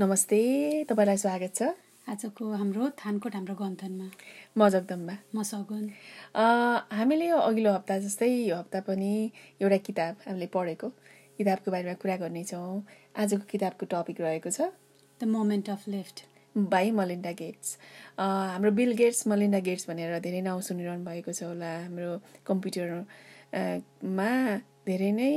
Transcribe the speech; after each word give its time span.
नमस्ते 0.00 0.38
तपाईँलाई 0.86 1.16
स्वागत 1.18 1.54
छ। 1.58 1.62
आजको 2.06 2.44
हाम्रो 2.54 2.88
थानकोट 3.02 3.34
हाम्रो 3.34 3.54
गन्थनमा। 3.58 4.06
म 4.54 4.68
जगदम्बा। 4.70 5.14
म 5.34 5.42
सगुन। 5.42 5.90
हामीले 6.94 7.26
अघिल्लो 7.34 7.72
हप्ता 7.74 7.98
जस्तै 8.06 8.30
यो 8.46 8.56
हप्ता 8.62 8.80
पनि 8.86 9.10
एउटा 9.58 9.76
किताब 9.82 10.14
हामीले 10.22 10.46
पढेको। 10.54 10.88
किताबको 11.38 11.70
बारेमा 11.74 11.94
कुरा 11.98 12.16
गर्नेछौँ। 12.22 12.78
आजको 13.18 13.44
किताबको 13.50 13.84
टपिक 13.90 14.20
रहेको 14.22 14.50
छ। 14.54 14.70
The 15.18 15.26
moment 15.34 15.66
of 15.74 15.82
lift 15.90 16.16
by 16.54 16.90
Melinda 16.94 17.32
Gates 17.34 17.68
हाम्रो 18.22 18.70
बिल 18.78 18.94
गेट्स 19.02 19.26
मलिन्डा 19.26 19.60
गेट्स 19.66 19.90
भनेर 19.90 20.14
धेरै 20.22 20.46
नाउँ 20.46 20.62
सुनिरहनु 20.62 21.02
भएको 21.10 21.34
छ 21.34 21.42
होला। 21.50 21.90
हाम्रो 21.90 22.10
कम्प्युटरमा 22.46 24.30
धेरै 24.86 25.10
नै 25.18 25.32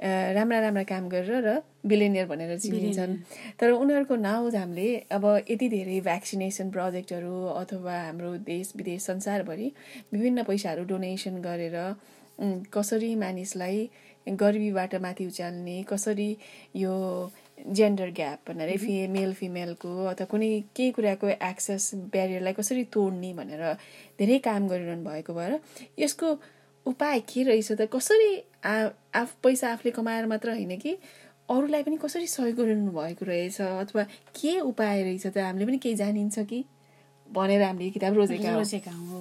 राम्रा 0.00 0.60
राम्रा 0.60 0.82
काम 0.88 1.08
गरेर 1.08 1.44
र 1.44 1.60
बिलेनियर 1.86 2.26
भनेर 2.26 2.58
चिनिन्छन्। 2.58 3.16
तर 3.60 3.70
उनीहरूको 3.70 4.16
नाउँ 4.16 4.50
हामीले 4.50 4.88
अब 5.12 5.24
यति 5.50 5.68
धेरै 5.68 6.00
भ्याक्सिनेसन 6.00 6.70
प्रोजेक्टहरू 6.70 7.34
अथवा 7.62 7.96
हाम्रो 8.06 8.30
देश 8.48 8.72
विदेश 8.76 9.02
संसारभरि 9.06 9.72
विभिन्न 10.12 10.42
पैसाहरू 10.48 10.84
डोनेसन 10.88 11.40
गरेर 11.42 11.76
कसरी 12.72 13.14
मानिसलाई 13.16 13.78
गरिबीबाट 14.26 14.94
माथि 15.04 15.26
उचाल्ने 15.26 15.82
कसरी 15.88 16.30
यो 16.76 16.94
जेन्डर 17.68 18.10
ग्याप 18.16 18.50
भनेर 18.50 18.76
फि 18.78 19.06
मेल 19.08 19.32
फिमेलको 19.34 19.92
अथवा 20.06 20.26
कुनै 20.32 20.48
केही 20.76 20.90
कुराको 20.96 21.28
एक्सेस 21.28 21.90
ब्यारियरलाई 22.12 22.52
कसरी 22.52 22.84
तोड्ने 22.94 23.32
भनेर 23.36 23.64
धेरै 24.20 24.38
काम 24.48 24.68
गरिरहनु 24.68 25.04
भएको 25.04 25.34
भएर 25.34 25.58
यसको 25.98 26.32
उपाय 26.86 27.20
के 27.32 27.42
रहेछ 27.42 27.72
त 27.72 27.88
कसरी 27.92 28.30
आ 28.64 28.72
आफ 29.14 29.34
पैसा 29.42 29.72
आफूले 29.72 29.90
कमाएर 29.92 30.26
मात्र 30.26 30.50
होइन 30.50 30.76
कि 30.78 30.96
अरूलाई 31.50 31.82
पनि 31.82 31.96
कसरी 32.02 32.26
सहयोग 32.26 32.56
गरिरहनु 32.56 32.90
भएको 32.92 33.24
रहेछ 33.26 33.60
अथवा 33.60 34.02
के 34.40 34.58
उपाय 34.60 35.02
रहेछ 35.02 35.26
त 35.26 35.38
हामीले 35.38 35.66
पनि 35.66 35.78
केही 35.78 35.94
जानिन्छ 35.96 36.38
कि? 36.50 36.64
भनेर 37.26 37.62
हामीले 37.62 37.90
किताब 37.90 38.14
रोजेका 38.16 38.56
रोजेका 38.56 38.90
हो। 38.90 39.20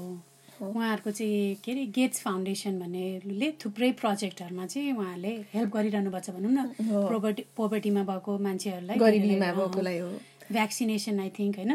उहाँहरूको 0.62 1.12
चाहिँ 1.12 1.56
के 1.64 1.72
अरे 1.72 1.86
गेट्स 1.96 2.22
फाउन्डेसन 2.22 2.80
भन्नेले 2.80 3.52
थुप्रै 3.64 3.92
प्रोजेक्टहरूमा 4.02 4.66
चाहिँ 4.66 4.94
उहाँहरूले 4.94 5.34
हेल्प 5.54 5.70
गरिरहनु 5.76 6.10
भएको 6.12 6.26
छ 6.26 6.36
भनौँ 6.36 6.52
न। 6.52 6.62
पोभर्टी 7.10 7.44
पोभर्टीमा 7.58 8.04
भएको 8.10 8.38
मान्छेहरूलाई 8.48 8.98
गरिबीमा 8.98 9.52
भएकोलाई 9.54 9.98
हो। 10.00 10.10
भ्याक्सिनेसन 10.52 11.20
आई 11.20 11.30
थिङ्क 11.38 11.56
होइन? 11.58 11.72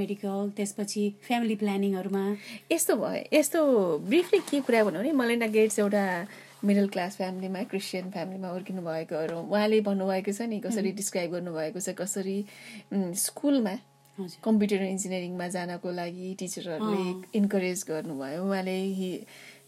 मेडिकल 0.00 0.50
त्यसपछि 0.56 1.04
फ्यामिली 1.26 1.56
प्लानिङहरूमा 1.62 2.24
यस्तो 2.72 2.96
भयो 2.96 3.22
यस्तो 3.32 3.60
ब्रिफली 4.08 4.38
के 4.50 4.60
कुरा 4.66 4.84
भनौँ 4.84 5.00
भने 5.02 5.12
मलेन्डा 5.12 5.46
गेट्स 5.56 5.78
एउटा 5.78 6.04
मिडल 6.64 6.86
क्लास 6.88 7.16
फ्यामिलीमा 7.16 7.62
क्रिस्चियन 7.70 8.10
फ्यामिलीमा 8.10 8.48
हुर्किनु 8.48 8.82
भएकोहरू 8.82 9.38
उहाँले 9.52 9.80
भन्नुभएको 9.88 10.32
छ 10.32 10.48
नि 10.48 10.60
कसरी 10.66 10.92
डिस्क्राइब 11.00 11.30
गर्नुभएको 11.32 11.80
छ 11.80 11.94
कसरी 11.98 12.38
स्कुलमा 13.24 13.74
कम्प्युटर 14.44 14.82
इन्जिनियरिङमा 14.84 15.46
जानको 15.56 15.90
लागि 15.92 16.34
टिचरहरूले 16.38 17.38
इन्करेज 17.38 17.84
गर्नुभयो। 17.88 18.40
उहाँले 18.46 18.76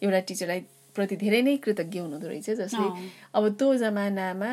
एउटा 0.03 0.21
टिचरलाई 0.31 0.61
प्रति 0.97 1.17
धेरै 1.23 1.41
नै 1.43 1.57
कृतज्ञ 1.65 1.99
हुनुहुँदो 1.99 2.29
रहेछ 2.29 2.51
जसले 2.63 2.87
अब 3.37 3.49
त्यो 3.59 3.69
जमानामा 3.83 4.53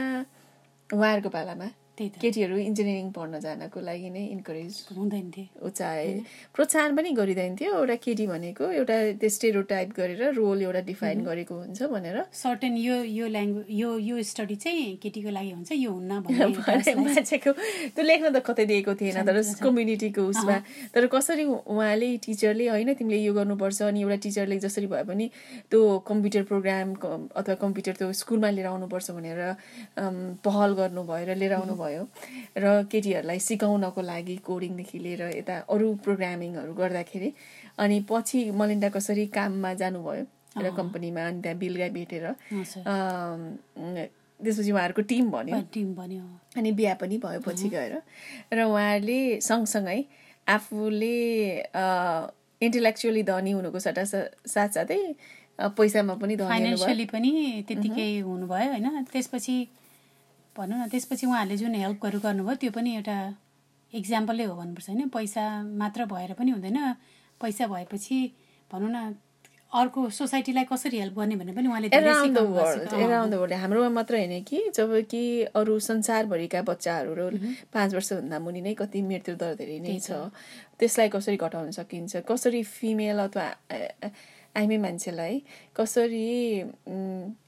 उहाँहरूको 0.90 1.30
पालामा 1.30 1.68
केटीहरू 1.98 2.58
इन्जिनियरिङ 2.58 3.10
पढ्न 3.14 3.40
जानको 3.40 3.80
लागि 3.80 4.10
नै 4.10 4.26
इन्करेज 4.34 4.98
हुँदैन 4.98 5.30
थियो। 5.30 5.70
चाहे 5.70 6.08
प्रोत्साहन 6.56 6.96
पनि 6.98 7.12
गरिँदैन 7.14 7.56
थियो। 7.56 7.72
एउटा 7.78 7.96
केटी 8.06 8.26
भनेको 8.28 8.66
एउटा 8.82 8.96
त्यो 9.22 9.62
टाइप 9.70 9.90
गरेर 9.98 10.34
रोल 10.34 10.62
एउटा 10.62 10.82
डिफाइन 10.90 11.24
गरेको 11.24 11.56
हुन्छ 11.56 11.90
भनेर। 11.94 12.18
सर्टेन 12.34 12.78
यो 12.78 12.96
यो 13.04 13.28
ल्याङ्ग्वेज 13.30 13.66
यो 13.70 13.90
यो 14.10 14.24
स्टडी 14.24 14.56
चाहिँ 14.56 14.98
केटीको 15.04 15.30
लागि 15.30 15.52
हुन्छ 15.52 15.72
यो 15.72 15.92
हुन्न 15.92 16.12
मान्छेको 17.06 17.52
त्यो 17.94 18.04
लेख्न 18.04 18.26
त 18.34 18.42
कतै 18.42 18.66
दिएको 18.66 18.94
थिएन 18.98 19.22
तर 19.30 19.38
कम्युनिटीको 19.62 20.22
उसमा। 20.34 20.58
तर 20.98 21.08
कसरी 21.14 21.46
उहाँले 21.46 22.10
टिचरले 22.26 22.68
होइन 22.74 22.94
तिमीले 22.98 23.22
यो 23.22 23.34
गर्नुपर्छ 23.34 23.82
अनि 23.94 24.02
एउटा 24.02 24.18
टिचरले 24.26 24.60
जसरी 24.66 24.88
भए 24.90 25.04
पनि 25.06 25.30
त्यो 25.70 25.82
कम्प्युटर 26.10 26.44
प्रोग्राम 26.50 26.98
अथवा 27.38 27.56
कम्प्युटर 27.62 27.94
त्यो 28.02 28.12
स्कुलमा 28.24 28.50
लिएर 28.58 28.68
आउनुपर्छ 28.74 29.12
भनेर 29.12 29.40
पहल 30.42 30.74
गर्नुभयो 30.82 31.26
र 31.30 31.38
लिएर 31.38 31.54
आउनु 31.54 31.82
भयो। 31.84 32.04
र 32.58 32.66
केटीहरूलाई 32.92 33.40
सिकाउनको 33.50 34.02
लागि 34.02 34.36
कोडिङदेखि 34.48 34.98
लिएर 35.06 35.22
यता 35.38 35.56
अरू 35.70 35.88
प्रोग्रामिङहरू 36.04 36.74
गर्दाखेरि 36.74 37.30
अनि 37.80 37.98
पछि 38.10 38.40
मलिन्डा 38.60 38.90
कसरी 38.96 39.26
काममा 39.36 39.74
जानुभयो 39.82 40.24
एउटा 40.56 40.72
कम्पनीमा 40.78 41.22
अनि 41.28 41.42
त्यहाँ 41.42 41.58
बिलगा 41.60 41.88
भेटेर 41.98 42.26
त्यसपछि 44.40 44.72
उहाँहरूको 44.72 45.02
टिम 45.10 45.30
बन्यो। 45.32 45.60
टिम 45.74 45.94
बन्यो। 45.96 46.24
अनि 46.58 46.72
बिहा 46.78 46.94
पनि 47.02 47.18
भयो 47.18 47.40
पछि 47.42 47.68
गएर। 47.70 47.94
र 48.54 48.60
उहाँहरूले 48.64 49.20
सँगसँगै 49.42 50.00
आफूले 50.48 51.16
इन्टेलेक्चुअली 52.62 53.24
धनी 53.24 53.52
हुनुको 53.52 53.80
सट्टा 53.80 54.04
साथसाथै 54.06 55.00
पैसामा 55.80 56.14
पनि 56.20 56.36
फाइनेन्सियली 56.38 57.06
पनि 57.14 57.32
त्यतिकै 57.68 58.10
हुनुभयो 58.28 58.70
होइन? 58.74 58.88
त्यसपछि 59.14 59.56
भनौँ 60.58 60.78
न 60.80 60.88
त्यसपछि 60.90 61.26
उहाँहरूले 61.26 61.58
जुन 61.58 61.76
हेल्पहरू 61.76 62.20
गर्नुभयो 62.20 62.56
त्यो 62.62 62.72
पनि 62.72 62.96
एउटा 62.96 63.18
इक्जाम्पलै 63.94 64.44
हो 64.44 64.56
भन्नुपर्छ 64.56 64.90
होइन? 64.90 65.10
पैसा 65.10 65.44
मात्र 65.82 66.06
भएर 66.06 66.34
पनि 66.34 66.52
हुँदैन। 66.52 66.80
पैसा 67.42 67.68
भएपछि 67.68 68.18
भनौँ 68.72 68.90
न 68.90 69.16
अर्को 69.74 70.10
सोसाइटीलाई 70.14 70.66
कसरी 70.70 70.98
हेल्प 71.00 71.16
गर्ने 71.18 71.36
भन्ने 71.36 71.54
पनि 71.54 71.68
उहाँले 71.68 71.88
around 71.98 72.38
the 72.38 72.42
world 72.46 72.94
around 72.94 73.34
the 73.34 73.38
world 73.42 73.54
हाम्रोमा 73.58 73.90
मात्र 73.90 74.16
होइन 74.16 74.44
कि 74.46 74.60
जब 74.76 74.94
कि 75.10 75.22
अरू 75.50 75.80
संसारभरिका 75.82 76.62
बच्चाहरू 76.62 77.30
पाँच 77.74 77.94
वर्षभन्दा 77.94 78.40
मुनि 78.40 78.62
नै 78.62 78.74
कति 78.78 79.02
मृत्यु 79.02 79.36
दर 79.36 79.56
धेरै 79.58 79.80
नै 79.82 79.98
छ। 80.00 80.30
त्यसलाई 80.78 81.10
कसरी 81.10 81.38
घटाउन 81.38 81.72
सकिन्छ? 81.74 82.22
कसरी 82.30 82.62
फिमेल 82.64 83.18
अथवा 83.26 83.48
हामी 84.56 84.78
मान्छेलाई 84.78 85.42
कसरी 85.76 86.26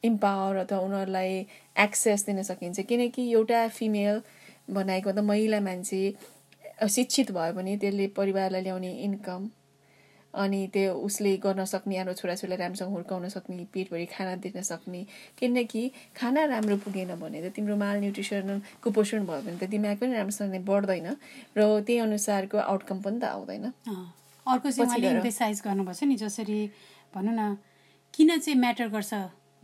इम्पावर 0.09 0.55
अथवा 0.57 0.79
उनीहरूलाई 0.79 1.45
एक्सेस 1.85 2.25
दिन 2.25 2.41
सकिन्छ। 2.43 2.79
किनकि 2.89 3.29
एउटा 3.31 3.67
फिमेल 3.77 4.21
बनाएको 4.69 5.11
त 5.11 5.19
महिला 5.29 5.59
मान्छे 5.61 6.01
शिक्षित 6.89 7.31
भयो 7.31 7.53
भने 7.53 7.77
त्यसले 7.77 8.07
परिवारलाई 8.17 8.61
ल्याउने 8.61 8.91
इन्कम 9.05 9.49
अनि 10.33 10.59
त्यो 10.73 10.93
उसले 11.07 11.31
गर्न 11.43 11.63
सक्ने 11.63 11.97
आफ्नो 11.97 12.13
छोराछोरीलाई 12.19 12.57
राम्रोसँग 12.59 12.91
हुर्काउन 12.91 13.27
सक्ने 13.31 13.63
पेटभरि 13.73 14.05
खाना 14.11 14.35
दिन 14.43 14.61
सक्ने। 14.67 15.05
किनकि 15.39 15.83
खाना 16.17 16.43
राम्रो 16.51 16.75
पुगेन 16.83 17.15
भने 17.21 17.39
त 17.39 17.53
तिम्रो 17.55 17.75
माल 17.79 17.95
न्युट्रिसन 18.03 18.59
कुपोषण 18.83 19.25
भयो 19.29 19.41
भने 19.47 19.57
त 19.61 19.69
दिमाग 19.71 19.95
पनि 20.01 20.13
राम्रोसँगले 20.13 20.59
बढ्दैन 20.67 21.07
र 21.55 21.79
त्यही 21.87 21.99
अनुसारको 22.03 22.57
आउटकम 22.57 22.97
पनि 23.05 23.19
त 23.19 23.23
आउँदैन। 23.31 23.71
अर्को 24.45 24.71
चाहिँ 24.71 25.55
गर्नुपर्छ 25.63 26.03
नि 26.03 26.15
जसरी 26.19 26.59
भनौँ 27.15 27.35
न 27.39 27.57
किन 28.13 28.37
चाहिँ 28.37 28.59
म्याटर 28.59 28.87
गर्छ? 28.89 29.13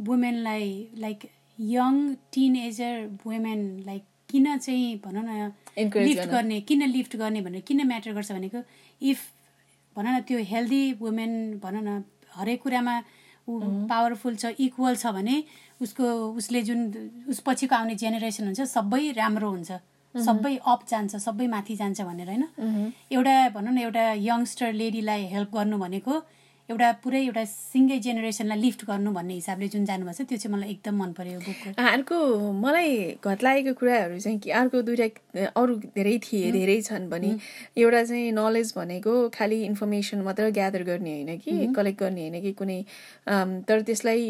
वुमेनलाई 0.07 0.67
लाइक 0.97 1.19
यङ 1.59 1.93
टिन 2.33 2.55
एजर 2.55 2.93
वुमेनलाई 3.25 3.99
किन 4.29 4.57
चाहिँ 4.57 4.95
भनौँ 5.05 5.23
न 5.23 5.51
लिफ्ट 5.77 6.27
गर्ने। 6.31 6.59
किन 6.67 6.81
लिफ्ट 6.89 7.15
गर्ने 7.21 7.41
भनेर 7.41 7.61
किन 7.67 7.87
म्याटर 7.87 8.13
गर्छ 8.13 8.31
भनेको 8.31 8.59
इफ 9.01 9.19
भनौँ 9.95 10.11
न 10.15 10.19
त्यो 10.27 10.39
हेल्दी 10.51 10.83
वुमेन 11.01 11.33
भनौँ 11.63 11.83
न 11.83 12.03
हरेक 12.35 12.61
कुरामा 12.63 12.95
ऊ 13.47 13.59
पावरफुल 13.89 14.35
छ 14.41 14.45
इक्वल 14.65 14.95
छ 14.95 15.05
भने 15.15 15.43
उसको 15.81 16.05
उसले 16.39 16.61
जुन 16.63 16.79
उस 17.29 17.39
पछिको 17.45 17.75
आउने 17.75 17.95
जेनेरेसन 18.01 18.45
हुन्छ 18.45 18.61
सबै 18.75 19.11
राम्रो 19.17 19.49
हुन्छ। 19.49 19.71
सबै 20.15 20.53
अप 20.71 20.81
जान्छ 20.89 21.15
सबै 21.25 21.47
माथि 21.47 21.75
जान्छ 21.75 22.01
भनेर 22.01 22.27
होइन? 22.27 22.43
एउटा 23.11 23.33
भनौँ 23.55 23.73
न 23.73 23.77
एउटा 23.87 24.03
यङ्स्टर 24.29 24.73
लेडीलाई 24.73 25.23
हेल्प 25.33 25.49
गर्नु 25.55 25.77
भनेको 25.83 26.13
एउटा 26.69 26.91
पुरै 27.03 27.21
एउटा 27.21 27.43
सिङ्गै 27.47 27.97
जेनेरेसनलाई 27.99 28.59
लिफ्ट 28.59 28.85
गर्नु 28.85 29.11
भन्ने 29.11 29.33
हिसाबले 29.33 29.67
जुन 29.67 29.85
जानुभएको 29.85 30.17
छ 30.17 30.27
त्यो 30.29 30.37
चाहिँ 30.37 30.53
मलाई 30.55 30.69
एकदम 30.71 30.95
मन 30.97 31.11
पर्यो 31.13 31.39
बुकको 31.39 31.87
अर्को 31.87 32.19
मलाई 32.57 32.93
घट 33.23 33.43
लागेको 33.43 33.73
कुराहरू 33.75 34.19
चाहिँ 34.19 34.39
कि 34.39 34.49
अर्को 34.59 34.81
दुइटा 34.83 35.49
अरू 35.55 35.75
धेरै 35.91 36.15
थिए 36.21 36.51
धेरै 36.51 36.77
छन् 36.83 37.09
भने 37.09 37.33
एउटा 37.77 38.03
चाहिँ 38.05 38.31
नलेज 38.33 38.73
भनेको 38.75 39.17
खालि 39.31 39.59
इन्फर्मेसन 39.65 40.21
मात्र 40.21 40.49
ग्यादर 40.53 40.83
गर्ने 40.85 41.13
होइन 41.13 41.37
कि 41.39 41.59
कलेक्ट 41.75 41.99
गर्ने 41.99 42.21
होइन 42.23 42.41
कि 42.41 42.51
कुनै 42.55 42.79
तर 43.65 43.81
त्यसलाई 43.81 44.25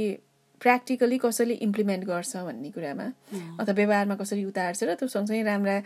प्र्याक्टिकली 0.62 1.18
कसैले 1.20 1.54
इम्प्लिमेन्ट 1.62 2.04
गर्छ 2.06 2.38
भन्ने 2.40 2.70
कुरामा 2.72 3.06
अथवा 3.60 3.74
व्यवहारमा 3.74 4.16
कसरी 4.16 4.44
उतार्छ 4.46 4.84
र 4.84 4.96
त्यो 4.96 5.08
सँगसँगै 5.10 5.44
राम्रा 5.44 5.78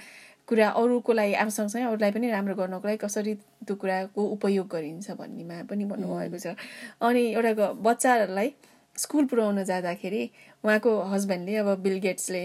कुरा 0.48 0.68
अरूको 0.82 1.14
लागि 1.14 1.34
आफू 1.42 1.50
सँगसँगै 1.50 1.86
अरूलाई 1.86 2.12
पनि 2.12 2.30
राम्रो 2.30 2.56
गर्नको 2.56 2.88
लागि 2.88 2.98
कसरी 3.02 3.34
त्यो 3.66 3.76
कुराको 3.82 4.22
उपयोग 4.36 4.68
गरिन्छ 4.68 5.12
भन्नेमा 5.20 5.56
पनि 5.70 5.86
भन्नुभएको 5.92 6.38
छ। 6.38 6.54
अनि 7.02 7.24
एउटा 7.34 7.72
बच्चाहरूलाई 7.82 8.50
स्कुल 8.96 9.26
पुऱ्याउन 9.28 9.64
जाँदाखेरि 9.64 10.22
उहाँको 10.64 10.92
हस्बेन्डले 11.12 11.56
अब 11.58 11.70
बिल 11.84 11.98
गेट्सले 12.00 12.44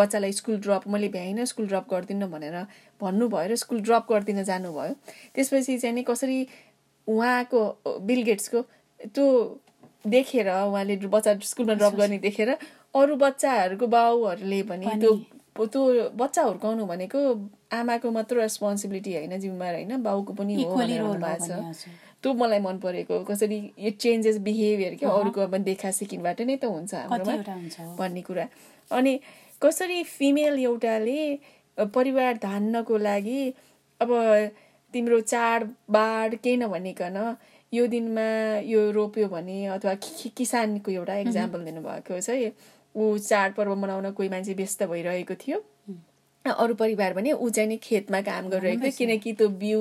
बच्चालाई 0.00 0.32
स्कुल 0.32 0.56
ड्रप 0.62 0.82
मैले 0.88 1.08
भ्याइनँ 1.16 1.44
स्कुल 1.44 1.66
ड्रप 1.66 1.86
गरिदिनु 1.90 2.26
भनेर 2.28 2.56
भन्नुभयो 3.00 3.48
र 3.48 3.56
स्कुल 3.56 3.80
ड्रप 3.82 4.06
गरिदिन 4.12 4.42
जानुभयो। 4.44 4.94
त्यसपछि 5.34 5.78
चाहिँ 5.78 5.94
नि 5.94 6.02
कसरी 6.04 6.38
उहाँको 7.08 7.62
बिल 8.06 8.22
गेट्सको 8.28 8.62
त्यो 9.10 9.26
देखेर 10.06 10.48
उहाँले 10.50 10.96
बच्चा 11.08 11.34
स्कुलमा 11.42 11.74
ड्रप 11.74 11.94
गर्ने 11.96 12.18
देखेर 12.18 12.50
अरू 12.94 13.16
बच्चाहरूको 13.16 13.86
बाउहरूले 13.86 14.62
पनि 14.70 14.86
त्यो 15.00 15.12
त्यो 15.66 16.10
बच्चा 16.14 16.42
हुर्काउनु 16.42 16.86
भनेको 16.86 17.18
आमाको 17.72 18.10
मात्र 18.10 18.36
रेस्पोन्सिबिलिटी 18.36 19.14
होइन 19.14 19.38
जिम्मेवार 19.40 19.74
होइन 19.74 20.02
बाउको 20.02 20.32
पनि 20.32 20.62
हो 20.62 20.74
भएको 20.74 21.72
छ। 21.74 21.88
त्यो 22.22 22.32
मलाई 22.34 22.58
मन 22.60 22.78
परेको। 22.78 23.24
कसरी 23.24 23.58
यो 23.78 23.90
चेन्जेस 23.90 24.38
बिहेभियर 24.38 24.94
क्या 24.94 25.10
अरूको 25.10 25.40
अब 25.40 25.56
देखा 25.66 25.90
सिकिनबाट 25.90 26.40
नै 26.40 26.56
त 26.56 26.64
हुन्छ 26.64 26.94
हाम्रोमा 26.94 27.96
भन्ने 27.98 28.22
कुरा। 28.22 28.46
अनि 28.90 29.18
कसरी 29.62 30.02
फिमेल 30.04 30.58
एउटाले 30.58 31.18
परिवार 31.78 32.36
धान्नको 32.42 32.96
लागि 32.98 33.42
अब 34.00 34.10
तिम्रो 34.94 35.20
चाडबाड 35.20 36.34
केही 36.34 36.56
नभनिकन 36.56 37.36
यो 37.72 37.86
दिनमा 37.86 38.28
यो 38.64 38.90
रोप्यो 38.90 39.28
भने 39.28 39.66
अथवा 39.66 39.94
किसानको 40.36 40.90
एउटा 40.90 41.16
इक्जाम्पल 41.18 41.64
दिनुभएको 41.64 42.20
छ 42.20 42.30
ऊ 42.94 43.16
चाडपर्व 43.18 43.74
मनाउन 43.74 44.10
कोही 44.12 44.28
मान्छे 44.28 44.54
व्यस्त 44.54 44.82
भइरहेको 44.84 45.34
थियो। 45.34 45.58
अरू 46.44 46.74
परिवार 46.74 47.12
भने 47.14 47.32
ऊ 47.32 47.48
चाहिँ 47.50 47.68
नि 47.68 47.76
खेतमा 47.82 48.20
काम 48.24 48.48
गरिरहेको 48.48 48.84
थियो 48.84 48.96
किनकि 48.98 49.32
त्यो 49.38 49.48
बिउ 49.60 49.80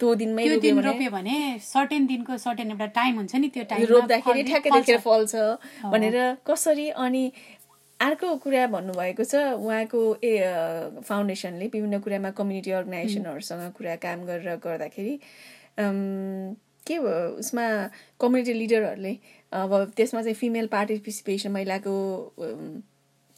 त्यो 0.00 0.14
दिनमै 0.22 0.46
रोप्यो 0.48 1.10
भने 1.10 1.36
सर्टेन 1.62 2.06
दिनको 2.06 2.36
सर्टेन 2.44 2.70
एउटा 2.70 2.86
टाइम 2.98 3.16
हुन्छ 3.16 3.34
नि 3.34 3.48
त्यो 3.54 3.64
टाइम 3.70 3.86
रोप्दाखेरि 3.86 4.42
ठ्याक्कै 4.42 4.70
देखेर 4.70 4.98
फल्छ। 5.06 5.34
भनेर 5.86 6.16
कसरी 6.46 6.88
अनि 7.06 7.24
अर्को 8.00 8.28
कुरा 8.42 8.66
भन्नुभएको 8.74 9.24
छ 9.24 9.34
उहाँको 9.60 10.00
ए 10.24 10.32
फाउन्डेसनले 11.04 11.66
विभिन्न 11.72 11.98
कुरामा 12.00 12.30
कम्युनिटी 12.38 12.70
अर्गनाइजेसनहरूसँग 12.80 13.72
कुरा 13.78 13.96
काम 14.04 14.24
गरेर 14.26 14.56
गर्दाखेरि 14.64 15.14
के 16.88 16.96
उसमा 16.98 17.66
कम्युनिटी 18.20 18.52
लिडरहरूले 18.60 19.12
अब 19.52 19.92
त्यसमा 19.96 20.22
चाहिँ 20.22 20.34
फिमेल 20.34 20.66
पार्टिसिपेसन 20.66 21.50
महिलाको 21.52 21.94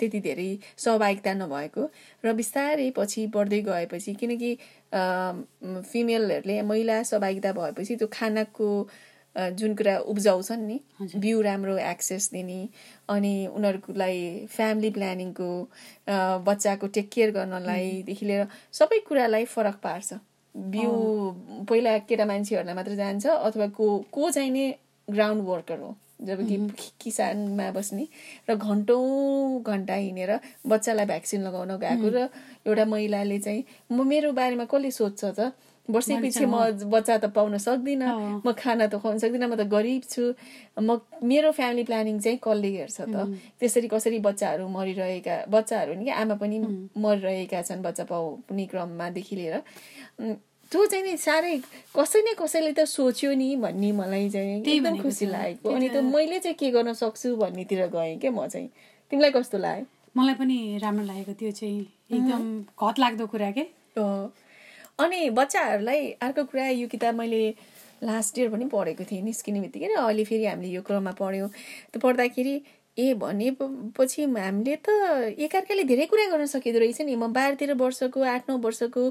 त्यति 0.01 0.21
धेरै 0.21 0.51
सहभागिता 0.77 1.33
नभएको 1.35 1.83
र 2.25 2.33
बिस्तारै 2.33 2.91
पछि 2.97 3.27
बढ्दै 3.35 3.61
गएपछि 3.63 4.15
किनकि 4.15 4.51
फिमेलहरूले 5.93 6.61
महिला 6.63 7.03
सहभागिता 7.03 7.53
भएपछि 7.53 7.97
त्यो 7.97 8.09
खानाको 8.13 8.69
जुन 9.37 9.75
कुरा 9.75 9.97
उब्जाउँछन् 10.13 10.67
नि 10.67 10.79
बिउ 11.17 11.41
राम्रो 11.41 11.77
एक्सेस 11.79 12.31
दिने 12.33 12.59
अनि 13.09 13.35
उनीहरूकोलाई 13.47 14.47
फ्यामिली 14.51 14.91
प्लानिङको 14.91 15.49
बच्चाको 16.49 16.87
टेक 16.97 17.09
केयर 17.13 17.31
गर्नलाईदेखि 17.31 18.27
लिएर 18.27 18.47
सबै 18.73 18.99
कुरालाई 19.09 19.45
फरक 19.45 19.77
पार्छ। 19.83 20.13
बिउ 20.55 20.93
पहिला 21.69 21.97
केटा 22.09 22.25
मान्छेहरूलाई 22.27 22.75
मात्र 22.75 22.95
जान्छ 22.95 23.27
अथवा 23.27 23.67
को 23.79 23.87
को 24.13 24.31
चाहिँ 24.31 24.51
नि 24.51 24.65
ग्राउन्ड 25.11 25.43
वर्कर 25.45 25.79
हो 25.79 25.95
जब 26.23 26.47
कि 26.47 26.57
किसानमा 27.01 27.71
बस्ने 27.71 28.07
र 28.51 28.55
घन्टौँ 28.55 29.63
घन्टा 29.63 29.95
हिँडेर 29.95 30.39
बच्चालाई 30.67 31.07
भ्याक्सिन 31.07 31.43
लगाउन 31.43 31.77
गएको 31.83 32.09
र 32.15 32.29
एउटा 32.67 32.85
महिलाले 32.85 33.39
चाहिँ 33.39 33.65
म 33.93 34.07
मेरो 34.07 34.33
बारेमा 34.33 34.65
कसले 34.71 34.91
सोध्छ 34.91 35.25
त 35.39 35.53
वर्षैपछि 35.89 36.47
म 36.47 36.63
बच्चा 36.95 37.17
त 37.19 37.25
पाउन 37.35 37.59
सक्दिनँ 37.59 38.07
म 38.47 38.53
खाना 38.55 38.87
त 38.87 39.03
खुवाउन 39.03 39.19
सक्दिनँ 39.19 39.47
म 39.51 39.55
त 39.59 39.67
गरिब 39.67 40.03
छु। 40.07 40.23
म 40.79 40.99
मेरो 41.27 41.51
फ्यामिली 41.59 41.85
प्लानिङ 41.91 42.19
चाहिँ 42.23 42.39
कसले 42.39 42.71
हेर्छ 42.77 43.01
त 43.11 43.27
त्यसरी 43.59 43.89
कसरी 43.91 44.19
बच्चाहरू 44.23 44.69
मरिरहेका 44.69 45.37
बच्चाहरू 45.51 45.95
नि 45.99 46.11
आमा 46.23 46.35
पनि 46.39 46.59
मरिरहेका 46.95 47.63
छन् 47.67 47.83
बच्चा 47.83 48.05
पाउने 48.07 48.65
क्रममादेखि 48.71 49.37
लिएर। 49.37 49.57
त्यो 50.73 50.85
चाहिँ 50.89 51.05
नि 51.05 51.17
साह्रै 51.21 51.57
कसै 51.93 52.21
न 52.25 52.33
कसैले 52.41 52.73
त 52.73 52.89
सोच्यो 52.89 53.33
नि 53.37 53.49
भन्ने 53.61 53.91
मलाई 53.93 54.29
चाहिँ 54.33 54.65
एकदम 54.65 54.97
खुसी 55.03 55.27
लागेको। 55.29 55.69
अनि 55.69 55.89
त। 55.89 56.01
मैले 56.09 56.39
चाहिँ 56.41 56.57
के 56.57 56.71
गर्न 56.73 56.93
सक्छु 56.97 57.37
भन्नेतिर 57.37 57.87
गएँ 57.93 58.17
क्या 58.19 58.31
म 58.33 58.47
चाहिँ? 58.49 58.69
तिमीलाई 59.13 59.31
कस्तो 59.37 59.59
लाग्यो? 59.61 59.85
मलाई 60.17 60.35
पनि 60.41 60.57
राम्रो 60.81 61.05
लागेको 61.05 61.33
त्यो 61.37 61.51
चाहिँ 61.61 61.81
एकदम 62.17 62.43
घत 62.81 62.99
लाग्दो 63.05 63.27
कुरा 63.29 63.51
के? 63.59 63.65
अनि 65.05 65.21
बच्चाहरूलाई 65.37 66.01
अर्को 66.25 66.45
कुरा 66.49 66.69
यो 66.81 66.89
किताब 66.89 67.15
मैले 67.21 67.43
लास्ट 68.09 68.39
इयर 68.39 68.49
पनि 68.51 68.65
पढेको 68.73 69.05
थिएँ 69.11 69.23
निस्किने 69.23 69.61
बित्तिकै। 69.61 69.89
अहिले 69.93 70.25
फेरि 70.25 70.45
हामीले 70.47 70.73
यो 70.73 70.83
क्रममा 70.89 71.13
पढ्यौँ। 71.21 71.49
त्यो 71.93 72.01
पढ्दाखेरि 72.01 72.55
ए 72.99 73.13
भनेपछि 73.15 74.23
हामीले 74.25 74.77
त 74.77 74.89
एकअर्काले 75.39 75.85
धेरै 75.89 76.07
कुरा 76.07 76.27
गर्न 76.31 76.47
सकिँदो 76.47 76.79
रहेछ 76.79 77.01
नि। 77.01 77.15
म 77.17 77.33
बाह्र 77.33 77.55
तेह्र 77.61 77.75
वर्षको 77.81 78.21
आठ 78.21 78.51
नौ 78.51 78.57
वर्षको 78.61 79.03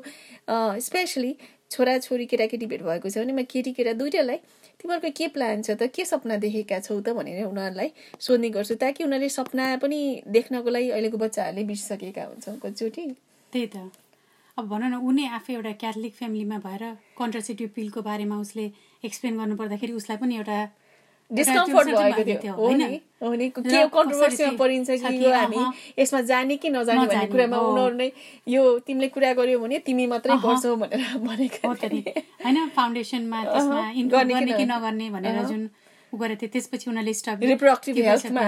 स्पेसली 0.87 1.31
छोराछोरी 1.71 2.25
केटाकेटी 2.25 2.65
भेट 2.65 2.81
भएको 2.83 3.09
छ 3.09 3.17
भने 3.17 3.33
म 3.33 3.43
केटी 3.49 3.71
केटा 3.73 3.93
दुइटालाई 3.97 4.37
तिमीहरूको 4.81 5.09
के 5.17 5.27
प्लान 5.33 5.61
छ 5.61 5.71
त? 5.71 5.89
के 5.89 6.05
सपना 6.05 6.35
देखेका 6.45 6.79
छौ 6.85 6.99
त? 7.01 7.09
भनेर 7.17 7.45
उनीहरूलाई 7.49 7.89
सोध्ने 8.21 8.49
गर्छु 8.53 8.75
ताकि 8.83 9.03
उनीहरूले 9.03 9.29
सपना 9.29 9.65
पनि 9.81 9.99
देख्नको 10.29 10.69
लागि 10.69 10.89
अहिलेको 10.89 11.17
बच्चाहरूले 11.17 11.63
बिर्सिसकेका 11.65 12.23
हुन्छ 12.29 12.45
कतिचोटि 12.61 13.03
त्यही 13.53 13.67
त। 13.73 13.89
अब 14.57 14.67
भन 14.67 14.83
न 14.93 14.95
उनी 15.09 15.25
आफै 15.37 15.53
एउटा 15.53 15.71
क्याथोलिक 15.81 16.13
फ्यामिलीमा 16.13 16.57
भएर 16.67 16.83
कन्ट्रासेप्टिभ 17.17 17.69
पिलको 17.75 18.01
बारेमा 18.05 18.35
उसले 18.45 18.65
एक्सप्लेन 19.05 19.37
गर्नु 19.39 19.55
पर्दाखेरि 19.57 19.93
उसलाई 19.97 20.17
पनि 20.21 20.35
एउटा 20.37 20.57
डिस्कम्फर्ट 21.31 21.87
भएको 21.87 22.23
थियो। 22.43 22.53
हो 22.53 22.69
नि? 22.71 22.99
हो 23.23 23.33
नि? 23.33 23.49
के 23.49 23.83
कन्ट्रोभर्सीमा 23.87 24.51
परिन्छ 24.59 24.89
कि 24.89 25.23
यो 25.23 25.31
हामी? 25.33 25.65
यसमा 25.99 26.21
जाने 26.31 26.57
कि 26.57 26.69
नजाने 26.69 27.05
भन्ने 27.07 27.27
कुरामा 27.27 27.57
उनीहरू 27.57 27.95
नै 27.97 28.11
यो 28.47 28.63
तिमीले 28.87 29.07
कुरा 29.15 29.33
गर्यो 29.39 29.59
भने 29.59 29.79
तिमी 29.87 30.07
मात्रै 30.13 30.35
गर्छौ 30.45 30.75
भनेर 30.75 31.01
भनेको 31.27 31.67
होइन 31.67 32.57
फाउन्डेसनमा 32.75 33.43
त्यसमा 33.43 33.79
गर्ने 34.15 34.53
कि 34.57 34.65
नगर्ने? 34.65 35.09
भनेर 35.09 35.43
जुन 35.51 35.69
उ 36.13 36.17
गरेको 36.17 36.41
थियो 36.41 36.51
त्यसपछि 36.53 36.89
उनीहरूले 36.91 37.13
स्टप 37.13 37.37
रिप्रोडक्टिभ 37.53 37.95
हेल्थमा 38.05 38.43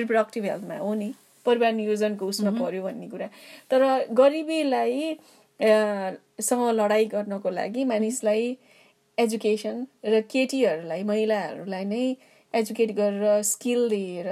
रिप्रोडक्टिभ 0.00 0.44
हेल्थमा 0.44 0.76
हो। 0.80 0.94
नि? 0.94 1.12
परिवार 1.46 1.72
नियोजनको 1.72 2.26
उसमा 2.32 2.50
पर्यो 2.56 2.82
भन्ने 2.82 3.06
कुरा। 3.12 3.28
तर 3.70 3.80
गरिबीलाई 4.14 5.16
सँग 5.60 6.62
लडाइँ 6.80 7.06
गर्नको 7.12 7.50
लागि 7.50 7.84
मानिसलाई 7.84 8.44
एजुकेसन 9.18 9.86
र 10.04 10.20
केटीहरूलाई 10.30 11.02
महिलाहरूलाई 11.04 11.84
नै 11.84 12.04
एजुकेट 12.54 12.90
गरेर 12.96 13.42
स्किल 13.42 13.88
दिएर 13.88 14.28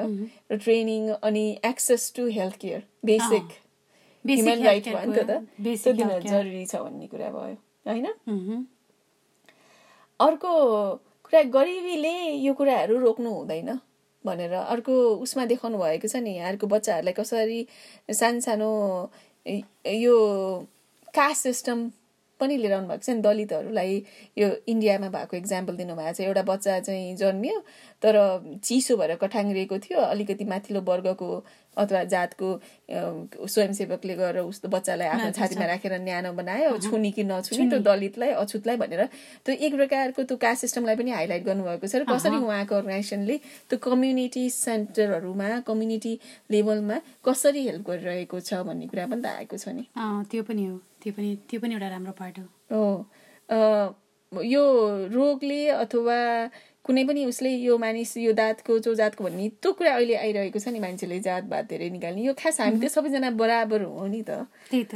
र 0.52 0.56
ट्रेनिङ 0.56 1.08
अनि 1.22 1.44
access 1.64 2.12
to 2.16 2.26
health 2.36 2.56
care 2.60 2.82
basic 3.04 3.52
human 4.24 4.64
right 4.64 4.88
भयो 4.88 5.12
नि 5.12 5.22
त 5.22 5.30
त्यो 5.84 5.92
दिन 5.92 6.08
जरुरी 6.26 6.64
छ 6.66 6.76
भन्ने 6.76 7.06
कुरा 7.06 7.30
भयो 7.30 7.54
होइन? 7.86 8.66
अर्को 10.20 10.50
कुरा 11.24 11.42
गरिबीले 11.54 12.16
यो 12.40 12.52
कुराहरू 12.54 12.98
रोक्नु 12.98 13.30
हुँदैन 13.30 13.78
भनेर। 14.24 14.52
अर्को 14.52 14.92
उसमा 15.24 15.44
देखाउनु 15.46 15.78
भएको 15.78 16.08
छ 16.08 16.16
नि 16.16 16.36
यहाँहरूको 16.36 16.66
बच्चाहरूलाई 16.66 17.14
कसरी 17.16 17.60
सानो 18.12 18.40
सानो 18.40 18.70
यो 19.46 20.16
कास्ट 21.14 21.42
सिस्टम 21.42 21.78
पनि 22.40 22.56
लिएर 22.56 22.72
आउनु 22.72 22.88
भएको 22.88 23.02
छ। 23.04 23.10
नि 23.10 23.22
दलितहरूलाई 23.22 24.02
यो 24.38 24.48
इन्डियामा 24.68 25.08
भएको 25.16 25.36
इक्जाम्पल 25.36 25.76
दिनुभएको 25.76 26.12
छ। 26.12 26.20
एउटा 26.20 26.42
बच्चा 26.42 26.78
चाहिँ 26.80 27.16
जन्मियो 27.16 27.58
तर 28.02 28.14
चिसो 28.64 28.96
भएर 28.96 29.14
कठाङ्ग्रिएको 29.22 29.78
थियो 29.78 30.00
अलिकति 30.00 30.44
माथिल्लो 30.44 30.80
वर्गको 30.82 31.30
अथवा 31.76 32.02
जातको 32.12 32.48
स्वयंसेवकले 33.46 34.14
गएर 34.16 34.38
उस्तो 34.40 34.68
बच्चालाई 34.68 35.08
आफ्नो 35.08 35.30
छातीमा 35.38 35.66
राखेर 35.66 35.92
न्यानो 36.02 36.32
बनायो 36.32 36.76
छुनी 36.82 37.10
कि 37.12 37.22
नछुनी 37.24 37.68
त्यो 37.70 37.78
दलितलाई 37.86 38.30
अछुतलाई 38.42 38.76
भनेर। 38.76 39.04
त्यो 39.46 39.54
एक 39.54 39.72
प्रकारको 39.74 40.22
त्यो 40.22 40.36
कास्ट 40.36 40.60
सिस्टमलाई 40.60 40.96
पनि 40.96 41.10
हाइलाइट 41.10 41.42
गर्नुभएको 41.44 41.86
छ 41.86 41.94
र 41.94 42.04
कसरी 42.10 42.36
उहाँको 42.36 42.74
अर्गनाइजेसनले 42.74 43.36
त्यो 43.70 43.78
कम्युनिटी 43.86 44.44
सेन्टरहरूमा 44.50 45.48
कम्युनिटी 45.70 46.12
लेभलमा 46.50 46.96
कसरी 47.24 47.62
हेल्प 47.66 47.84
गरिरहेको 47.90 48.40
छ 48.40 48.66
भन्ने 48.66 48.86
कुरा 48.90 49.06
पनि 49.06 49.22
त 49.22 49.26
आएको 49.38 49.56
छ 49.56 49.68
नि। 49.78 49.84
त्यो 50.30 50.42
पनि 50.42 50.64
हो। 50.66 50.76
त्यो 51.02 51.12
पनि 51.16 51.30
त्यो 51.48 51.58
पनि 51.60 51.72
एउटा 51.74 51.88
राम्रो 51.88 52.12
पार्ट 52.20 52.38
हो। 52.72 52.82
यो 54.30 54.64
रोगले 55.10 55.62
अथवा 55.74 56.18
कुनै 56.84 57.04
पनि 57.04 57.24
उसले 57.30 57.50
यो 57.60 57.76
मानिस 57.78 58.16
यो 58.16 58.32
जातको 58.32 58.78
जो 58.84 58.94
जातको 59.00 59.24
भन्ने 59.24 59.48
त्यो 59.62 59.72
कुरा 59.78 59.94
अहिले 59.94 60.14
आइरहेको 60.16 60.58
छ 60.58 60.68
नि 60.74 60.80
मान्छेले 60.80 61.18
जातभात 61.20 61.64
धेरै 61.70 61.88
निकाल्ने। 61.96 62.20
यो 62.24 62.34
खास 62.34 62.60
हामी 62.60 62.78
त 62.80 62.88
सबैजना 62.88 63.30
बराबर 63.36 63.82
हो 63.84 64.06
नि 64.06 64.22
त। 64.22 64.48
त्यही 64.70 64.84
त। 64.88 64.94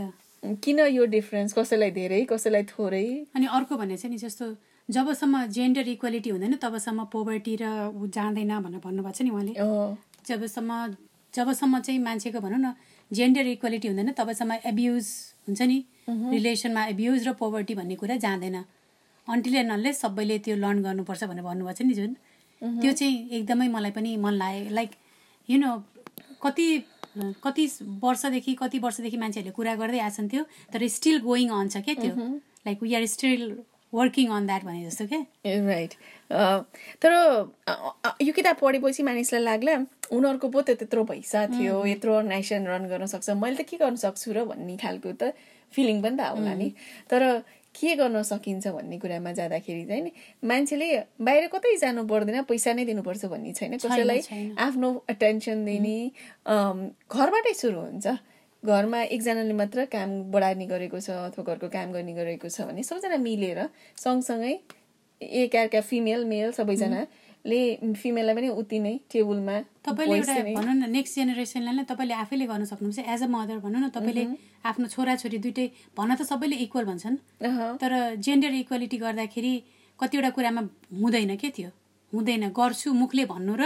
किन 0.64 0.78
यो 0.92 1.04
डिफरेन्स 1.16 1.52
कसैलाई 1.52 1.90
धेरै 1.90 2.20
कसैलाई 2.32 2.64
थोरै? 2.72 3.06
अनि 3.36 3.46
अर्को 3.46 3.76
भने 3.76 3.96
चाहिँ 3.96 4.12
नि 4.12 4.18
जस्तो 4.20 4.46
जबसम्म 4.88 5.34
जेन्डर 5.56 5.88
इक्वालिटी 5.88 6.30
हुँदैन 6.30 6.54
तबसम्म 6.64 7.04
पोभर्टी 7.12 7.54
र 7.62 7.64
ऊ 7.92 8.06
जाँदैन 8.16 8.52
भनेर 8.64 8.80
भन्नुभएको 8.84 9.16
छ 9.16 9.22
नि 9.24 9.30
उहाँले। 9.30 9.52
जबसम्म 10.28 10.70
जबसम्म 11.34 11.80
चाहिँ 11.80 12.00
मान्छेको 12.00 12.40
भनौँ 12.40 12.60
न 12.60 12.74
जेन्डर 13.10 13.46
इक्वालिटी 13.56 13.88
हुँदैन 13.88 14.10
तबसम्म 14.12 14.52
एब्युज 14.72 15.06
हुन्छ 15.48 15.60
नि। 15.62 15.78
रिलेसनमा 16.08 16.82
एब्युज 16.92 17.28
र 17.28 17.32
पोभर्टी 17.32 17.74
भन्ने 17.74 17.96
कुरा 17.96 18.16
जाँदैन। 18.24 18.56
अन्टिले 19.28 19.62
ननले 19.62 19.92
सबैले 19.92 20.38
त्यो 20.44 20.56
लर्न 20.56 20.82
गर्नुपर्छ 20.82 21.24
भनेर 21.24 21.44
भन्नुभएको 21.44 21.78
छ 21.78 21.82
नि 21.88 21.94
जुन। 21.94 22.12
त्यो 22.82 22.92
चाहिँ 22.92 23.16
एकदमै 23.36 23.68
मलाई 23.68 23.90
पनि 23.96 24.16
मन 24.24 24.34
लाग्यो 24.42 24.74
लाइक 24.74 24.90
यु 25.48 25.58
नो 25.58 25.70
कति 26.42 26.66
कति 27.44 27.64
वर्षदेखि 28.02 28.54
कति 28.60 28.78
वर्षदेखि 28.84 29.16
मान्छेहरूले 29.16 29.52
कुरा 29.54 29.74
गर्दै 29.80 30.00
आएछन् 30.06 30.28
त्यो 30.28 30.42
तर 30.72 30.86
स्टिल 30.96 31.20
गोइङ 31.22 31.48
अन 31.50 31.68
छ 31.68 31.76
क्या 31.86 31.94
त्यो। 31.94 32.14
Like 32.66 32.82
we 32.82 32.94
are 32.94 33.06
still 33.06 33.42
working 33.94 34.28
on 34.34 34.46
that 34.46 34.62
भने 34.64 34.84
जस्तो 34.84 35.06
क्या 35.06 35.20
राइट 35.46 35.92
तर 37.02 37.12
यो 38.22 38.32
किताब 38.34 38.56
पढेपछि 38.60 39.02
मानिसलाई 39.06 39.42
लाग्ला 39.42 39.74
उनीहरूको 40.10 40.48
पो 40.50 40.60
त 40.60 40.74
त्यत्रो 40.82 41.04
पैसा 41.10 41.46
थियो 41.54 41.74
यत्रो 41.86 42.20
नेसन 42.26 42.66
रन 42.66 42.88
गर्न 42.90 43.06
सक्छ। 43.06 43.30
मैले 43.30 43.56
त 43.56 43.62
के 43.70 43.76
गर्न 43.78 43.96
सक्छु 44.02 44.32
र 44.34 44.44
भन्ने 44.50 44.76
खालको 44.82 45.12
त 45.14 45.32
फिलिङ 45.70 46.02
पनि 46.02 46.16
त 46.18 46.20
आउला 46.34 46.54
नि। 46.58 46.68
तर 47.06 47.22
के 47.74 47.94
गर्न 47.96 48.22
सकिन्छ 48.22 48.66
भन्ने 48.68 48.98
कुरामा 48.98 49.32
जाँदाखेरि 49.38 49.84
चाहिँ 49.86 50.02
नि 50.02 50.12
मान्छेले 50.42 50.88
बाहिर 51.20 51.46
कतै 51.54 51.76
जानु 51.82 52.04
पर्दैन 52.06 52.42
पैसा 52.48 52.72
नै 52.72 52.84
दिनुपर्छ 52.84 53.24
भन्ने 53.32 53.52
छैन। 53.52 53.76
कसैलाई 53.78 54.20
आफ्नो 54.58 54.88
अटेन्सन 55.10 55.64
दिने 55.64 55.96
घरबाटै 56.46 57.54
सुरु 57.54 57.80
हुन्छ। 57.80 58.06
घरमा 58.62 59.00
एकजनाले 59.14 59.52
मात्र 59.52 59.84
काम 59.92 60.10
बढार्ने 60.32 60.66
गरेको 60.66 61.00
छ 61.00 61.10
अथवा 61.28 61.42
घरको 61.44 61.68
काम 61.68 61.92
गर्ने 61.92 62.14
गरेको 62.14 62.48
छ 62.48 62.64
भने 62.64 62.82
सबैजना 62.82 63.16
मिलेर 63.20 63.60
सँगसँगै 63.98 64.54
एकअर्का 65.20 65.80
फिमेल 65.80 66.24
मेल 66.24 66.52
सबैजना 66.52 67.00
ले 67.44 67.60
फिमेललाई 68.00 68.34
पनि 68.34 68.48
उति 68.48 68.78
नै 68.80 68.94
टेबलमा 69.12 69.56
तपाईँले 69.84 70.16
एउटा 70.16 70.34
भनौँ 70.56 70.74
न 70.74 70.88
नेक्स्ट 70.88 71.14
जेनेरेसनलाई 71.14 71.74
नै 71.76 71.84
तपाईँले 71.84 72.14
आफैले 72.24 72.44
गर्न 72.48 72.64
सक्नुहुन्छ। 72.64 72.98
एज 73.04 73.22
अ 73.22 73.28
मदर 73.28 73.58
भनौँ 73.60 73.80
न 73.84 73.88
तपाईँले 73.92 74.24
आफ्नो 74.64 74.86
छोराछोरी 74.88 75.38
दुइटै 75.44 75.66
भन्न 75.92 76.16
त 76.16 76.22
सबैले 76.24 76.56
इक्वल 76.64 76.84
भन्छन्। 76.88 77.16
तर 77.80 77.92
जेन्डर 78.16 78.52
इक्वालिटी 78.64 78.96
गर्दाखेरि 78.96 79.52
कतिवटा 80.00 80.30
कुरामा 80.36 80.62
हुँदैन 81.04 81.36
के 81.36 81.48
थियो? 81.52 81.70
हुँदैन। 82.12 82.48
गर्छु 82.56 82.88
मुखले 82.96 83.24
भन्नु 83.28 83.54
र 83.60 83.64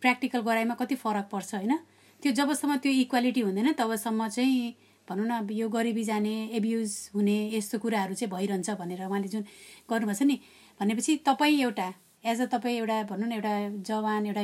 प्र्याक्टिकल 0.00 0.40
गराइमा 0.40 0.74
कति 0.80 0.94
फरक 1.04 1.26
पर्छ 1.28 1.50
होइन? 1.54 1.74
त्यो 2.22 2.32
जबसम्म 2.32 2.76
त्यो 2.80 2.92
इक्वालिटी 3.04 3.40
हुँदैन 3.40 3.68
तबसम्म 3.76 4.28
चाहिँ 4.28 4.74
भनौँ 5.08 5.26
न 5.26 5.32
यो 5.52 5.68
गरिबी 5.68 6.04
जाने 6.04 6.34
एब्युज 6.56 6.90
हुने 7.14 7.36
यस्तो 7.56 7.76
कुराहरू 7.78 8.14
चाहिँ 8.14 8.30
भइरहन्छ 8.32 8.70
भनेर 8.80 9.04
उहाँले 9.04 9.28
जुन 9.28 9.42
गर्नुभएको 9.90 10.16
छ 10.16 10.22
नि। 10.24 10.36
भनेपछि 10.80 11.16
तपाईँ 11.28 11.60
एउटा 11.60 11.88
एज 12.24 12.40
अ 12.40 12.46
तपाईँ 12.52 12.76
एउटा 12.78 13.02
भनौँ 13.10 13.28
न 13.28 13.32
एउटा 13.32 13.52
जवान 13.82 14.26
एउटा 14.26 14.42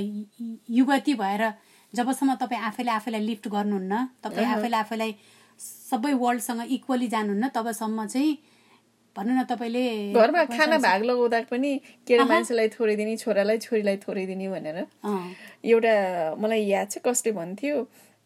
युवती 0.71 1.15
भएर 1.15 1.43
जबसम्म 1.93 2.35
तपाईँ 2.41 2.61
आफैले 2.63 2.91
आफैलाई 2.91 3.21
लिफ्ट 3.21 3.49
गर्नुहुन्न 3.49 4.05
तपाईँ 4.25 4.47
आफैले 4.47 4.77
आफैलाई 4.77 5.15
सबै 5.61 6.13
वर्ल्डसँग 6.15 6.63
इक्वली 6.71 7.09
जानुहुन्न 7.09 7.49
तबसम्म 7.55 8.07
चाहिँ 8.07 8.33
भनौँ 9.17 9.37
न 9.37 9.45
तपाईँले 9.45 9.85
घरमा 10.13 10.45
खाना 10.47 10.79
भाग 10.79 11.03
लगाउँदा 11.05 11.41
पनि 11.53 11.71
केटा 12.09 12.25
मान्छेलाई 12.25 12.69
थोरै 12.75 12.97
दिने 12.97 13.17
छोरालाई 13.17 13.59
छोरीलाई 13.59 13.97
थोरै 14.05 14.27
दिने 14.27 14.49
भनेर 14.49 14.77
एउटा 15.65 15.95
मलाई 16.41 16.65
याद 16.67 16.91
छ 16.91 17.05
कसले 17.05 17.33
भन्थ्यो 17.33 17.77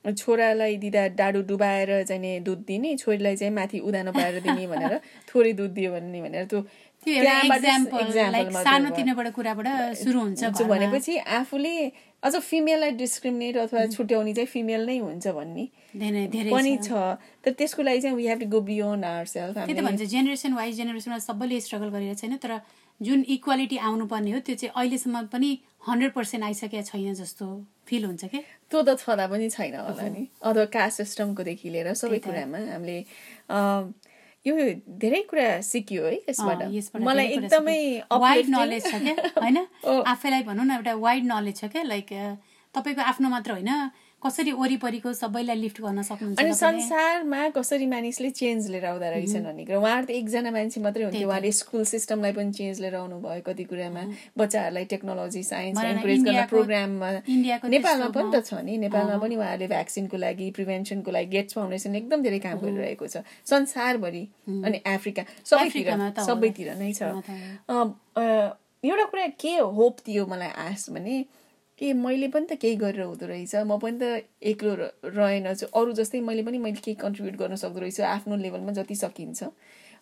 छोरालाई 0.04 0.76
दिँदा 0.82 1.06
डाडु 1.14 1.40
डुबाएर 1.44 1.90
चाहिँ 2.08 2.40
दुध 2.40 2.64
दिने 2.66 2.96
छोरीलाई 2.96 3.36
चाहिँ 3.36 3.52
माथि 3.54 3.78
उदानो 3.78 4.12
पाएर 4.12 4.40
दिने 4.40 4.66
भनेर 4.66 5.00
थोरै 5.28 5.52
दुध 5.52 5.70
दियो 5.70 5.90
भने 5.92 6.20
भनेर। 6.22 6.44
त्यो 6.46 6.60
भनेपछि 10.68 11.16
आफूले 11.16 11.74
अझ 12.22 12.34
फिमेललाई 12.36 12.90
डिस्क्रिमिनेट 13.00 13.56
अथवा 13.56 13.86
छुट्याउने 13.86 14.32
चाहिँ 14.34 14.46
फिमेल 14.46 14.86
नै 14.86 14.98
हुन्छ 14.98 15.26
भन्ने। 15.28 15.64
पनि 16.52 16.76
छ। 16.84 16.92
तर 17.44 17.50
त्यसको 17.56 17.82
लागि 17.82 18.00
चाहिँ 18.00 18.16
we 18.16 18.26
have 18.28 18.40
to 18.40 18.46
go 18.52 18.60
beyond 18.60 19.04
our 19.04 19.24
self 19.24 19.54
त्यही 19.56 19.74
त 19.74 19.80
भन्छ 19.80 20.02
जेनेरेसन 20.02 20.52
वाइज 20.54 20.76
जेनेरेसनमा 20.76 21.18
सबैले 21.18 21.60
स्ट्रगल 21.60 21.88
गरेर 21.96 22.14
छैन 22.20 22.36
तर 22.36 22.60
जुन 23.00 23.24
इक्वालिटी 23.32 23.76
आउनुपर्ने 23.80 24.30
हो 24.32 24.38
त्यो 24.44 24.54
चाहिँ 24.60 24.72
अहिलेसम्म 24.76 25.32
पनि 25.32 25.50
हन्ड्रेड 25.88 26.12
पर्सेन्ट 26.12 26.44
आइसकेको 26.44 26.84
छैन 26.84 27.14
जस्तो 27.16 27.46
फिल 27.88 28.04
हुन्छ 28.04 28.24
कि? 28.28 28.38
त्यो 28.70 28.82
त 28.84 29.00
छँदा 29.00 29.26
पनि 29.32 29.48
छैन 29.48 29.74
होला 29.80 30.08
नि। 30.12 30.28
अथवा 30.44 30.64
कास्ट 30.76 30.96
सिस्टमकोदेखि 31.00 31.68
लिएर 31.72 31.88
सबै 31.96 32.18
कुरामा 32.28 32.58
हामीले 32.76 32.98
यो 34.46 34.54
धेरै 35.00 35.20
कुरा 35.30 35.48
सिक्यो 35.60 36.04
है 36.04 36.18
यसबाट। 36.28 36.60
मलाई 37.08 37.26
एकदमै 37.36 37.80
वाइड 38.20 38.46
नलेज 38.48 38.82
छ 38.90 38.94
क्या? 39.04 39.14
होइन? 39.44 39.58
आफैलाई 40.12 40.42
भनौँ 40.48 40.64
न 40.64 40.70
एउटा 40.80 40.94
वाइड 41.06 41.24
नलेज 41.32 41.56
छ 41.60 41.64
क्या? 41.74 41.82
लाइक 41.82 42.08
तपाईँको 42.74 43.02
आफ्नो 43.02 43.28
मात्र 43.28 43.50
होइन। 43.52 43.70
कसरी 44.20 44.52
वरिपरिको 44.52 45.12
सबैलाई 45.16 45.56
लिफ्ट 45.56 45.80
गर्न 45.80 46.02
सक्नुहुन्छ 46.04 46.40
अनि 46.40 46.52
संसारमा 46.54 47.48
कसरी 47.56 47.86
मानिसले 47.88 48.30
चेन्ज 48.30 48.68
लिएर 48.70 48.84
आउँदो 48.84 49.08
रहेछन् 49.10 49.44
भन्ने 49.48 49.64
कुरा? 49.64 49.78
उहाँहरू 49.80 50.06
त 50.06 50.10
एकजना 50.20 50.50
मान्छे 50.52 50.80
मात्रै 50.84 51.04
हुन्थ्यो। 51.08 51.28
उहाँले 51.28 51.52
स्कुल 51.56 51.84
सिस्टमलाई 51.88 52.32
पनि 52.36 52.52
चेन्ज 52.52 52.80
लिएर 52.84 52.94
आउनु 53.00 53.16
भयो 53.24 53.42
कति 53.48 53.64
कुरामा। 53.64 54.02
बच्चाहरूलाई 54.36 54.84
टेक्नोलोजी 54.92 55.42
साइन्स 55.42 55.80
इन्करेज 55.80 56.20
गर्न 56.28 56.44
प्रोग्राममा 56.52 57.08
नेपालमा 57.64 58.08
पनि 58.12 58.28
त 58.28 58.44
छ 58.44 58.60
नि। 58.60 58.76
नेपालमा 58.84 59.16
पनि 59.24 59.34
उहाँहरूले 59.40 59.68
भ्याक्सिनको 59.72 60.16
लागि 60.20 60.50
प्रिभेन्सनको 60.52 61.10
लागि 61.10 61.28
गेट्स 61.32 61.52
फाउन्डेसन 61.56 61.96
एकदम 61.96 62.20
धेरै 62.28 62.40
काम 62.44 62.56
गरिरहेको 62.60 63.06
छ। 63.08 63.24
संसारभरि 63.48 64.24
अनि 64.68 64.78
अफ्रिका 64.84 65.22
सबैतिर 65.48 65.88
सबैतिर 66.28 66.68
नै 66.76 66.92
छ। 66.92 67.02
एउटा 68.84 69.04
कुरा 69.12 69.26
के 69.40 69.52
होप 69.80 69.96
दियो 70.04 70.26
मलाई 70.28 70.52
आश 70.68 70.88
भने 70.92 71.16
ए 71.80 71.92
मैले 71.96 72.28
पनि 72.28 72.46
त 72.46 72.60
केही 72.60 72.76
गरेर 72.76 73.02
हुँदो 73.02 73.26
रहेछ। 73.26 73.54
म 73.64 73.78
पनि 73.80 73.96
त 74.00 74.24
एक्लो 74.42 74.72
रहेन 75.16 75.54
छु। 75.54 75.66
अरू 75.72 75.92
जस्तै 75.96 76.20
मैले 76.20 76.42
पनि 76.44 76.58
मैले 76.58 76.80
केही 76.84 76.96
कन्ट्रिब्युट 77.00 77.36
गर्न 77.40 77.56
सक्दो 77.56 77.80
रहेछु। 77.80 78.02
आफ्नो 78.04 78.36
लेभलमा 78.36 78.72
जति 78.78 78.94
सकिन्छ। 78.94 79.40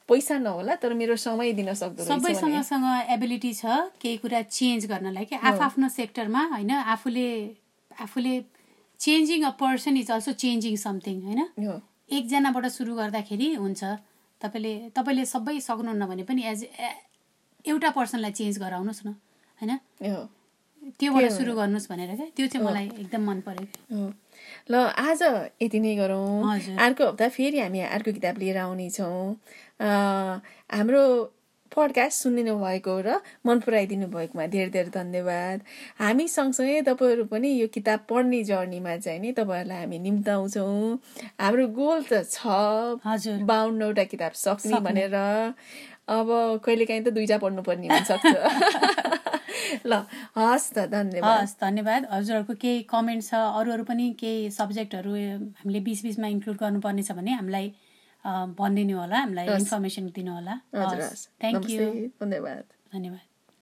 पैसा 0.09 0.39
नहोला 0.39 0.75
तर 0.83 0.93
मेरो 0.95 1.17
समय 1.17 1.53
दिन 1.53 1.73
सक्दो 1.75 2.05
सबैसँग 2.05 2.85
एबिलिटी 3.15 3.53
छ 3.55 3.65
केही 4.03 4.17
कुरा 4.25 4.41
चेन्ज 4.43 4.87
गर्नलाई 4.91 5.25
कि 5.31 5.37
आफ्नो 5.37 5.89
सेक्टरमा 5.89 6.43
होइन? 6.55 6.71
आफूले 6.95 7.29
आफूले 7.91 8.35
changing 9.01 9.45
a 9.45 9.51
person 9.61 9.97
is 9.97 10.11
also 10.11 10.33
changing 10.43 10.77
something 10.77 11.17
होइन? 11.23 11.43
एकजनाबाट 12.11 12.67
सुरु 12.73 12.95
गर्दाखेरि 12.97 13.49
हुन्छ। 13.55 13.83
तपाईँले 14.41 14.73
तपाईँले 14.97 15.25
सबै 15.27 15.55
सक्नुहुन्न 15.61 16.07
भने 16.07 16.23
पनि 16.25 16.43
एज 16.47 16.61
एउटा 17.65 17.91
पर्सनलाई 17.91 18.33
चेन्ज 18.41 18.59
गराउनुहोस् 18.59 19.07
न 19.07 19.15
होइन? 19.59 19.79
त्योबाट 21.01 21.31
सुरु 21.33 21.53
गर्नुहोस् 21.55 21.89
भनेर 21.91 22.15
क्या 22.17 22.27
त्यो 22.37 22.47
चाहिँ 22.47 22.67
मलाई 22.67 22.87
एकदम 23.03 23.23
मन 23.31 23.41
पऱ्यो 23.47 24.13
ल 24.71 24.75
आज 24.99 25.23
यति 25.63 25.79
नै 25.81 25.95
गरौँ। 25.97 26.77
अर्को 26.77 27.07
हप्ता 27.09 27.29
फेरि 27.29 27.59
हामी 27.61 27.81
अर्को 27.81 28.13
किताब 28.13 28.39
लिएर 28.39 28.59
आउनेछौँ। 28.59 29.21
हाम्रो 29.81 31.03
पडकास्ट 31.73 32.17
सुनिदिनु 32.23 32.55
भएको 32.59 32.95
र 33.01 33.21
मन 33.47 33.59
पराइदिनु 33.61 34.07
भएकोमा 34.09 34.47
धेरै 34.47 34.71
धेरै 34.71 34.91
धन्यवाद। 34.91 35.59
हामी 35.99 36.27
सँगसँगै 36.29 36.81
तपाईँहरू 36.89 37.25
पनि 37.33 37.49
यो 37.61 37.67
किताब 37.69 38.01
पढ्ने 38.09 38.43
जर्नीमा 38.45 38.97
चाहिँ 39.05 39.21
नि 39.21 39.33
तपाईँहरूलाई 39.33 39.81
हामी 39.85 39.99
निम्ताउँछौँ। 39.99 40.99
हाम्रो 41.41 41.67
गोल 41.81 41.99
त 42.13 42.25
छ 42.25 42.41
हजुर। 43.05 43.45
बाहुन्नवटा 43.45 44.05
किताब 44.05 44.33
सक्ने। 44.33 44.81
भनेर। 44.81 45.17
अब 46.09 46.29
कहिलेकाहीँ 46.65 47.03
त 47.05 47.09
दुईवटा 47.13 47.39
पढ्नुपर्ने 47.39 47.89
हुनसक्छ। 47.89 48.33
ल 49.87 49.93
हस् 50.37 50.67
त 50.75 50.87
धन्यवाद। 50.97 51.41
हस् 51.43 51.55
धन्यवाद। 51.61 52.03
हजुरहरूको 52.13 52.55
केही 52.65 52.83
कमेन्ट 52.95 53.23
छ 53.29 53.35
अरू 53.59 53.73
अरू 53.73 53.85
पनि 53.91 54.07
केही 54.21 54.51
सब्जेक्टहरू 54.59 55.13
हामीले 55.61 55.81
बिच 55.89 56.03
बिचमा 56.07 56.27
इन्क्लुड 56.37 56.57
गर्नुपर्ने 56.65 57.03
छ 57.09 57.13
भने 57.19 57.33
हामीलाई 57.41 57.67
भनिदिनु 58.59 58.99
होला 58.99 59.17
हामीलाई 59.25 59.47
इन्फर्मेसन 59.61 60.07
दिनु 60.17 60.33
होला। 60.39 60.55
थ्याङ्क 61.41 61.71
यू 61.71 61.85
धन्यवाद। 62.21 62.65
धन्यवाद। 62.93 63.28